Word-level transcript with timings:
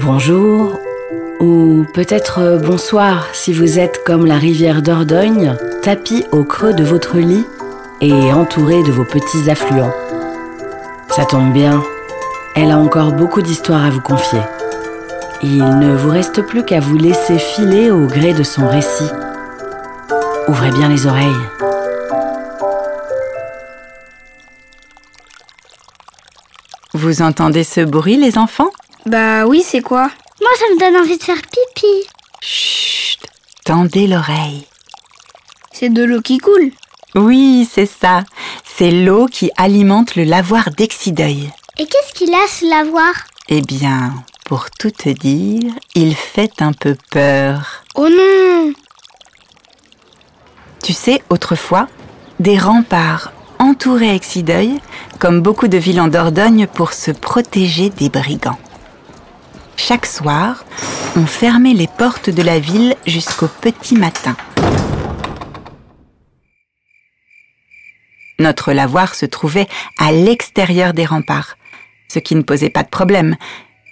Bonjour, 0.00 0.80
ou 1.38 1.84
peut-être 1.94 2.58
bonsoir 2.64 3.28
si 3.32 3.52
vous 3.52 3.78
êtes 3.78 4.02
comme 4.04 4.26
la 4.26 4.36
rivière 4.36 4.82
Dordogne, 4.82 5.56
tapis 5.82 6.24
au 6.32 6.42
creux 6.42 6.72
de 6.72 6.82
votre 6.82 7.18
lit 7.18 7.46
et 8.00 8.32
entouré 8.32 8.82
de 8.82 8.90
vos 8.90 9.04
petits 9.04 9.48
affluents. 9.48 9.92
Ça 11.10 11.24
tombe 11.24 11.52
bien, 11.52 11.82
elle 12.56 12.72
a 12.72 12.78
encore 12.78 13.12
beaucoup 13.12 13.42
d'histoires 13.42 13.84
à 13.84 13.90
vous 13.90 14.00
confier. 14.00 14.40
Il 15.42 15.78
ne 15.78 15.94
vous 15.94 16.10
reste 16.10 16.42
plus 16.42 16.64
qu'à 16.64 16.80
vous 16.80 16.96
laisser 16.96 17.38
filer 17.38 17.90
au 17.90 18.06
gré 18.06 18.32
de 18.32 18.42
son 18.42 18.66
récit. 18.66 19.10
Ouvrez 20.48 20.70
bien 20.70 20.88
les 20.88 21.06
oreilles. 21.06 21.28
Vous 27.00 27.22
entendez 27.22 27.64
ce 27.64 27.80
bruit, 27.80 28.18
les 28.18 28.36
enfants? 28.36 28.70
Bah 29.06 29.46
oui, 29.46 29.64
c'est 29.66 29.80
quoi? 29.80 30.10
Moi, 30.38 30.50
ça 30.58 30.66
me 30.74 30.78
donne 30.78 31.00
envie 31.00 31.16
de 31.16 31.22
faire 31.22 31.40
pipi. 31.40 32.06
Chut 32.42 33.20
Tendez 33.64 34.06
l'oreille. 34.06 34.66
C'est 35.72 35.88
de 35.88 36.04
l'eau 36.04 36.20
qui 36.20 36.36
coule. 36.36 36.72
Oui, 37.14 37.66
c'est 37.72 37.86
ça. 37.86 38.24
C'est 38.66 38.90
l'eau 38.90 39.28
qui 39.28 39.50
alimente 39.56 40.14
le 40.14 40.24
lavoir 40.24 40.68
d'Exideuil. 40.76 41.50
Et 41.78 41.86
qu'est-ce 41.86 42.12
qu'il 42.12 42.34
a, 42.34 42.46
ce 42.46 42.68
lavoir? 42.68 43.14
Eh 43.48 43.62
bien, 43.62 44.12
pour 44.44 44.70
tout 44.70 44.90
te 44.90 45.08
dire, 45.08 45.72
il 45.94 46.14
fait 46.14 46.60
un 46.60 46.74
peu 46.74 46.96
peur. 47.10 47.82
Oh 47.94 48.10
non 48.10 48.74
Tu 50.82 50.92
sais, 50.92 51.22
autrefois, 51.30 51.88
des 52.40 52.58
remparts 52.58 53.32
entouraient 53.58 54.14
Exideuil, 54.16 54.80
comme 55.20 55.42
beaucoup 55.42 55.68
de 55.68 55.76
villes 55.76 56.00
en 56.00 56.08
Dordogne, 56.08 56.66
pour 56.66 56.94
se 56.94 57.10
protéger 57.10 57.90
des 57.90 58.08
brigands. 58.08 58.58
Chaque 59.76 60.06
soir, 60.06 60.64
on 61.14 61.26
fermait 61.26 61.74
les 61.74 61.86
portes 61.86 62.30
de 62.30 62.42
la 62.42 62.58
ville 62.58 62.96
jusqu'au 63.06 63.46
petit 63.46 63.96
matin. 63.96 64.34
Notre 68.38 68.72
lavoir 68.72 69.14
se 69.14 69.26
trouvait 69.26 69.68
à 69.98 70.10
l'extérieur 70.10 70.94
des 70.94 71.04
remparts, 71.04 71.56
ce 72.08 72.18
qui 72.18 72.34
ne 72.34 72.42
posait 72.42 72.70
pas 72.70 72.82
de 72.82 72.88
problème. 72.88 73.36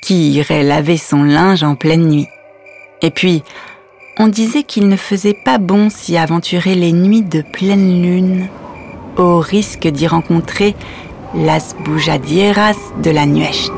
Qui 0.01 0.31
irait 0.31 0.63
laver 0.63 0.97
son 0.97 1.25
linge 1.25 1.63
en 1.63 1.75
pleine 1.75 2.09
nuit? 2.09 2.29
Et 3.03 3.11
puis, 3.11 3.43
on 4.19 4.29
disait 4.29 4.63
qu'il 4.63 4.89
ne 4.89 4.97
faisait 4.97 5.37
pas 5.45 5.59
bon 5.59 5.91
s'y 5.91 6.17
aventurer 6.17 6.75
les 6.75 6.93
nuits 6.93 7.23
de 7.23 7.43
pleine 7.43 8.03
lune, 8.03 8.49
au 9.19 9.41
risque 9.41 9.89
d'y 9.89 10.07
rencontrer 10.07 10.75
las 11.39 11.75
boujadieras 11.85 12.77
de 13.03 13.11
la 13.13 13.25
nuecht. 13.25 13.73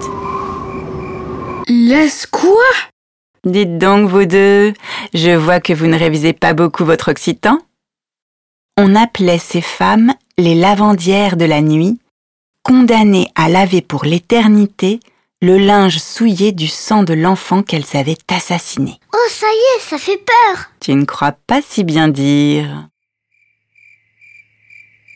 Laisse 1.69 2.27
quoi? 2.27 2.73
Dites 3.45 3.79
donc, 3.79 4.09
vous 4.09 4.25
deux, 4.25 4.73
je 5.15 5.31
vois 5.37 5.61
que 5.61 5.73
vous 5.73 5.87
ne 5.87 5.99
révisez 5.99 6.33
pas 6.33 6.55
beaucoup 6.55 6.85
votre 6.85 7.11
occitan. 7.11 7.59
On 8.77 8.95
appelait 8.95 9.39
ces 9.39 9.61
femmes 9.61 10.15
les 10.39 10.55
lavandières 10.55 11.37
de 11.37 11.45
la 11.45 11.61
nuit, 11.61 12.01
condamnées 12.63 13.31
à 13.35 13.49
laver 13.49 13.83
pour 13.83 14.05
l'éternité 14.05 15.01
le 15.43 15.59
linge 15.59 15.99
souillé 15.99 16.53
du 16.53 16.67
sang 16.67 17.03
de 17.03 17.15
l'enfant 17.15 17.63
qu'elles 17.63 17.97
avaient 17.97 18.19
assassiné. 18.29 18.99
Oh, 19.15 19.29
ça 19.29 19.47
y 19.47 19.79
est, 19.79 19.83
ça 19.83 19.99
fait 19.99 20.19
peur. 20.19 20.71
Tu 20.81 20.95
ne 20.95 21.05
crois 21.05 21.33
pas 21.33 21.61
si 21.63 21.85
bien 21.85 22.09
dire. 22.09 22.89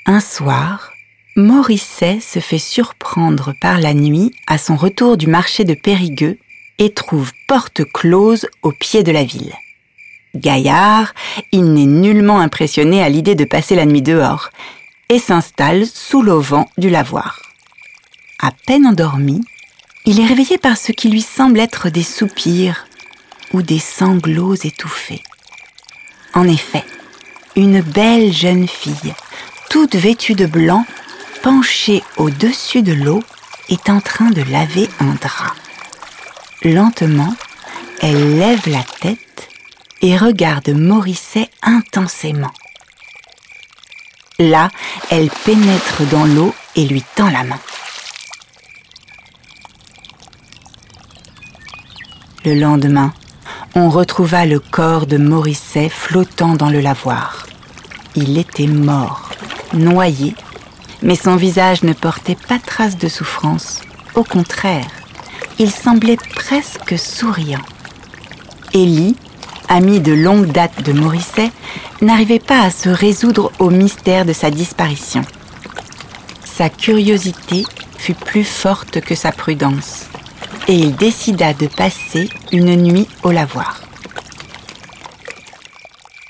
Un 0.06 0.20
soir, 0.20 0.93
Morisset 1.36 2.20
se 2.20 2.38
fait 2.38 2.58
surprendre 2.58 3.54
par 3.60 3.80
la 3.80 3.92
nuit 3.92 4.30
à 4.46 4.56
son 4.56 4.76
retour 4.76 5.16
du 5.16 5.26
marché 5.26 5.64
de 5.64 5.74
Périgueux 5.74 6.38
et 6.78 6.92
trouve 6.92 7.32
porte 7.48 7.82
close 7.92 8.46
au 8.62 8.70
pied 8.70 9.02
de 9.02 9.10
la 9.10 9.24
ville. 9.24 9.52
Gaillard, 10.36 11.12
il 11.50 11.72
n'est 11.72 11.86
nullement 11.86 12.38
impressionné 12.38 13.02
à 13.02 13.08
l'idée 13.08 13.34
de 13.34 13.44
passer 13.44 13.74
la 13.74 13.84
nuit 13.84 14.02
dehors 14.02 14.50
et 15.08 15.18
s'installe 15.18 15.86
sous 15.86 16.22
l'auvent 16.22 16.64
du 16.78 16.88
lavoir. 16.88 17.42
À 18.40 18.52
peine 18.66 18.86
endormi, 18.86 19.40
il 20.04 20.20
est 20.20 20.26
réveillé 20.26 20.56
par 20.56 20.76
ce 20.76 20.92
qui 20.92 21.08
lui 21.08 21.22
semble 21.22 21.58
être 21.58 21.88
des 21.88 22.04
soupirs 22.04 22.86
ou 23.52 23.62
des 23.62 23.80
sanglots 23.80 24.54
étouffés. 24.54 25.22
En 26.32 26.46
effet, 26.46 26.84
une 27.56 27.80
belle 27.80 28.32
jeune 28.32 28.68
fille, 28.68 29.14
toute 29.68 29.96
vêtue 29.96 30.34
de 30.34 30.46
blanc, 30.46 30.84
penchée 31.44 32.02
au-dessus 32.16 32.80
de 32.80 32.94
l'eau, 32.94 33.22
est 33.68 33.90
en 33.90 34.00
train 34.00 34.30
de 34.30 34.40
laver 34.50 34.88
un 34.98 35.12
drap. 35.12 35.52
Lentement, 36.62 37.34
elle 38.00 38.38
lève 38.38 38.66
la 38.66 38.82
tête 38.82 39.50
et 40.00 40.16
regarde 40.16 40.70
Morisset 40.70 41.50
intensément. 41.62 42.52
Là, 44.38 44.70
elle 45.10 45.28
pénètre 45.44 46.00
dans 46.10 46.24
l'eau 46.24 46.54
et 46.76 46.86
lui 46.86 47.04
tend 47.14 47.28
la 47.28 47.44
main. 47.44 47.60
Le 52.46 52.54
lendemain, 52.54 53.12
on 53.74 53.90
retrouva 53.90 54.46
le 54.46 54.60
corps 54.60 55.06
de 55.06 55.18
Morisset 55.18 55.90
flottant 55.90 56.54
dans 56.54 56.70
le 56.70 56.80
lavoir. 56.80 57.46
Il 58.16 58.38
était 58.38 58.66
mort, 58.66 59.28
noyé, 59.74 60.34
mais 61.04 61.16
son 61.16 61.36
visage 61.36 61.84
ne 61.84 61.92
portait 61.92 62.36
pas 62.48 62.58
trace 62.58 62.96
de 62.96 63.08
souffrance. 63.08 63.82
Au 64.14 64.24
contraire, 64.24 64.88
il 65.58 65.70
semblait 65.70 66.16
presque 66.16 66.98
souriant. 66.98 67.64
Élie, 68.72 69.14
ami 69.68 70.00
de 70.00 70.12
longue 70.12 70.50
date 70.50 70.82
de 70.82 70.92
Morisset, 70.92 71.52
n'arrivait 72.00 72.40
pas 72.40 72.62
à 72.62 72.70
se 72.70 72.88
résoudre 72.88 73.52
au 73.58 73.70
mystère 73.70 74.24
de 74.24 74.32
sa 74.32 74.50
disparition. 74.50 75.22
Sa 76.44 76.70
curiosité 76.70 77.64
fut 77.98 78.14
plus 78.14 78.44
forte 78.44 79.00
que 79.00 79.14
sa 79.14 79.30
prudence, 79.30 80.06
et 80.68 80.74
il 80.74 80.96
décida 80.96 81.52
de 81.52 81.66
passer 81.66 82.28
une 82.50 82.76
nuit 82.76 83.08
au 83.22 83.30
lavoir. 83.30 83.82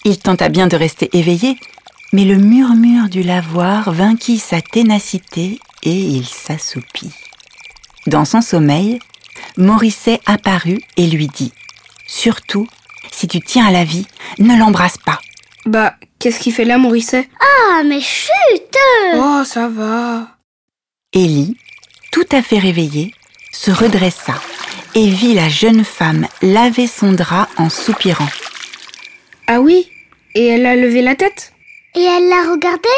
Il 0.05 0.19
tenta 0.19 0.49
bien 0.49 0.67
de 0.67 0.77
rester 0.77 1.09
éveillé, 1.17 1.59
mais 2.15 2.25
le 2.25 2.37
murmure 2.37 3.09
du 3.09 3.25
lavoir 3.25 3.93
vainquit 3.93 4.39
sa 4.39 4.61
ténacité 4.61 5.59
et 5.83 5.97
il 5.97 6.25
s'assoupit. 6.25 7.11
Dans 8.07 8.25
son 8.25 8.41
sommeil, 8.41 9.01
Morisset 9.57 10.21
apparut 10.25 10.81
et 10.97 11.09
lui 11.09 11.27
dit 11.27 11.53
Surtout, 12.07 12.69
si 13.11 13.27
tu 13.27 13.41
tiens 13.41 13.67
à 13.67 13.73
la 13.73 13.83
vie, 13.83 14.07
ne 14.39 14.57
l'embrasse 14.57 14.97
pas. 14.97 15.19
Bah, 15.67 15.97
qu'est-ce 16.21 16.39
qu'il 16.39 16.55
fait 16.55 16.65
là, 16.65 16.79
Morisset? 16.79 17.29
Ah, 17.41 17.83
mais 17.85 18.01
chut 18.01 18.31
Oh, 19.17 19.43
ça 19.45 19.67
va. 19.69 20.29
Élie, 21.13 21.57
tout 22.13 22.27
à 22.31 22.43
fait 22.43 22.61
réveillée, 22.61 23.13
se 23.51 23.73
redressa 23.73 24.35
et 24.95 25.09
vit 25.09 25.35
la 25.35 25.49
jeune 25.49 25.85
femme 25.85 26.29
laver 26.43 26.87
son 26.87 27.11
drap 27.11 27.49
en 27.57 27.69
soupirant. 27.69 28.29
Ah 29.49 29.61
oui? 29.61 29.89
Et 30.37 30.47
elle 30.47 30.67
a 30.67 30.77
levé 30.77 31.03
la 31.03 31.17
tête? 31.17 31.54
Et 31.97 32.03
elle 32.03 32.29
l'a 32.29 32.51
regardé 32.51 32.89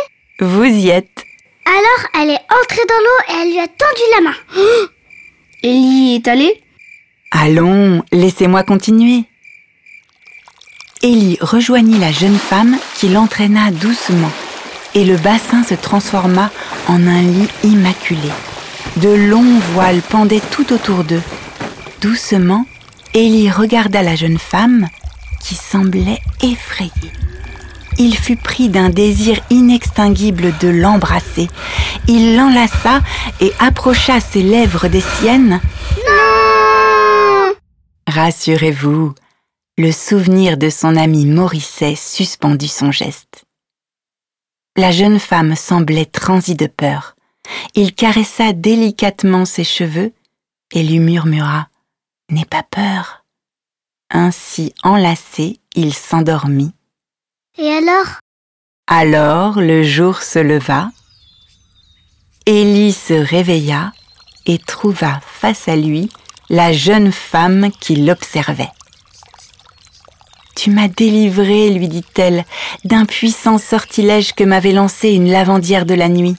Vous 0.41 0.65
y 0.65 0.89
êtes. 0.89 1.25
Alors, 1.67 2.11
elle 2.15 2.31
est 2.31 2.45
entrée 2.51 2.84
dans 2.89 2.95
l'eau 3.05 3.21
et 3.29 3.43
elle 3.43 3.51
lui 3.53 3.59
a 3.59 3.69
tendu 3.69 4.03
la 4.15 4.21
main. 4.23 4.37
Ellie 5.62 6.15
est 6.15 6.29
allée? 6.29 6.62
Allons, 7.31 8.03
laissez-moi 8.12 8.62
continuer. 8.62 9.25
Élie 11.03 11.37
rejoignit 11.41 11.99
la 11.99 12.11
jeune 12.11 12.39
femme 12.39 12.79
qui 12.95 13.09
l'entraîna 13.09 13.71
doucement, 13.71 14.31
et 14.95 15.05
le 15.05 15.17
bassin 15.17 15.63
se 15.63 15.75
transforma 15.75 16.51
en 16.89 17.07
un 17.07 17.21
lit 17.21 17.49
immaculé. 17.65 18.31
De 18.97 19.11
longs 19.11 19.59
voiles 19.75 20.01
pendaient 20.01 20.41
tout 20.51 20.72
autour 20.72 21.04
d'eux. 21.04 21.22
Doucement, 22.01 22.65
Élie 23.13 23.51
regarda 23.51 24.03
la 24.03 24.16
jeune 24.16 24.39
femme 24.39 24.89
qui 25.41 25.54
semblait 25.54 26.21
effrayée. 26.43 27.13
Il 27.98 28.16
fut 28.16 28.37
pris 28.37 28.69
d'un 28.69 28.91
désir 28.91 29.41
inextinguible 29.51 30.53
de 30.59 30.69
l'embrasser. 30.69 31.48
Il 32.09 32.37
l'enlaça 32.37 33.01
et 33.41 33.53
approcha 33.59 34.21
ses 34.21 34.43
lèvres 34.43 34.89
des 34.89 35.01
siennes. 35.01 35.60
Non 36.07 37.54
Rassurez-vous, 38.07 39.15
le 39.78 39.93
souvenir 39.93 40.57
de 40.57 40.71
son 40.71 40.97
ami 40.97 41.27
Morisset 41.27 41.97
suspendit 41.97 42.69
son 42.69 42.93
geste. 42.93 43.45
La 44.77 44.91
jeune 44.91 45.19
femme 45.19 45.57
semblait 45.57 46.04
transie 46.04 46.54
de 46.54 46.66
peur. 46.66 47.16
Il 47.75 47.95
caressa 47.95 48.53
délicatement 48.53 49.45
ses 49.45 49.65
cheveux 49.65 50.13
et 50.72 50.83
lui 50.83 50.98
murmura⁇ 50.98 51.69
N'aie 52.34 52.45
pas 52.45 52.63
peur!⁇ 52.63 53.25
Ainsi 54.19 54.75
enlacé, 54.83 55.60
il 55.75 55.95
s'endormit. 55.95 56.72
Et 57.59 57.71
alors? 57.71 58.21
Alors 58.87 59.61
le 59.61 59.83
jour 59.83 60.23
se 60.23 60.39
leva. 60.39 60.91
Élie 62.45 62.93
se 62.93 63.15
réveilla 63.15 63.93
et 64.45 64.59
trouva 64.59 65.21
face 65.27 65.67
à 65.67 65.75
lui 65.75 66.11
la 66.51 66.73
jeune 66.73 67.13
femme 67.13 67.71
qui 67.81 67.97
l'observait. 67.97 68.71
Tu 70.55 70.71
m'as 70.71 70.89
délivré, 70.89 71.71
lui 71.71 71.89
dit-elle, 71.89 72.45
d'un 72.85 73.07
puissant 73.07 73.59
sortilège 73.59 74.35
que 74.35 74.45
m'avait 74.45 74.73
lancé 74.73 75.11
une 75.11 75.31
lavandière 75.31 75.87
de 75.87 75.95
la 75.95 76.09
nuit. 76.09 76.37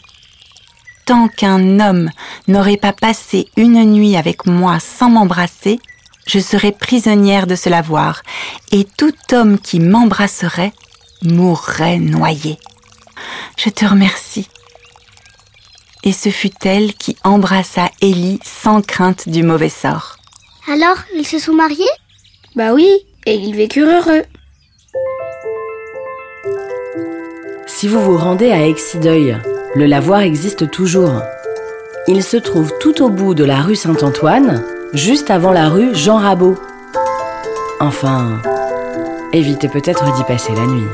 Tant 1.06 1.30
qu'un 1.30 1.80
homme 1.80 2.12
n'aurait 2.48 2.78
pas 2.78 2.94
passé 2.94 3.48
une 3.58 3.84
nuit 3.86 4.18
avec 4.18 4.46
moi 4.46 4.80
sans 4.80 5.10
m'embrasser, 5.10 5.80
je 6.28 6.40
serais 6.40 6.72
prisonnière 6.72 7.48
de 7.48 7.56
ce 7.56 7.69
lavoir, 7.69 8.22
et 8.72 8.86
tout 8.98 9.16
homme 9.31 9.58
qui 9.60 9.80
m'embrasserait 9.80 10.74
mourrait 11.24 12.00
noyé. 12.00 12.58
Je 13.58 13.69
te 13.69 13.86
remercie. 13.86 14.48
Et 16.04 16.12
ce 16.12 16.30
fut 16.30 16.52
elle 16.64 16.94
qui 16.94 17.18
embrassa 17.24 17.90
Élie 18.02 18.40
sans 18.44 18.81
crainte 18.81 19.28
du 19.28 19.44
mauvais 19.44 19.69
sort. 19.69 20.18
Alors, 20.72 20.98
ils 21.16 21.25
se 21.25 21.40
sont 21.40 21.54
mariés? 21.54 21.86
Bah 22.56 22.74
oui, 22.74 22.90
et 23.25 23.36
ils 23.36 23.56
vécurent 23.56 23.90
heureux. 23.90 24.24
Si 27.66 27.88
vous 27.88 28.00
vous 28.02 28.18
rendez 28.18 28.52
à 28.52 28.66
Exideuil, 28.66 29.38
le 29.75 29.86
lavoir 29.86 30.22
existe 30.22 30.72
toujours. 30.72 31.22
Il 32.08 32.24
se 32.24 32.38
trouve 32.38 32.74
tout 32.80 33.04
au 33.04 33.10
bout 33.10 33.34
de 33.36 33.44
la 33.44 33.62
rue 33.62 33.75
Saint-Antoine, 33.75 34.64
juste 34.94 35.30
avant 35.30 35.52
la 35.52 35.69
rue 35.69 35.94
Jean 35.94 36.18
Rabot. 36.18 36.58
Enfin, 37.80 38.42
évitez 39.34 39.68
peut-être 39.68 40.12
d'y 40.16 40.24
passer 40.24 40.54
la 40.56 40.66
nuit. 40.66 40.88